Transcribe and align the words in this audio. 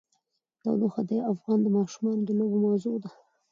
تودوخه 0.61 1.01
د 1.09 1.11
افغان 1.31 1.61
ماشومانو 1.75 2.21
د 2.25 2.29
لوبو 2.39 2.57
موضوع 2.65 2.95
ده. 3.03 3.09